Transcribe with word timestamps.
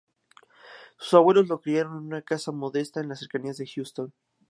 Sus 0.97 1.13
abuelos 1.13 1.47
lo 1.47 1.61
criaron 1.61 1.97
en 1.99 2.05
una 2.07 2.21
casa 2.23 2.51
modesta 2.51 3.01
en 3.01 3.09
las 3.09 3.19
cercanías 3.19 3.57
de 3.57 3.67
Houston. 3.71 4.11